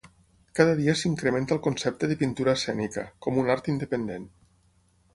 [0.59, 4.29] Cada dia s'incrementa el concepte de pintura escènica, com un art independent.